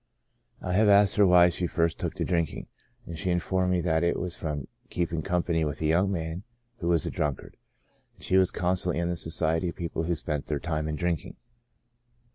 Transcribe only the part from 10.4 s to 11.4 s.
their time in drinking.